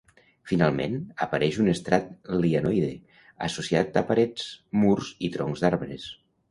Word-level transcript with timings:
Finalment, 0.51 0.95
apareix 1.25 1.59
un 1.65 1.69
estrat 1.75 2.09
lianoide, 2.45 2.91
associat 3.51 4.01
a 4.03 4.05
parets, 4.11 4.51
murs 4.85 5.17
i 5.29 5.35
troncs 5.39 5.65
d'arbres. 5.67 6.15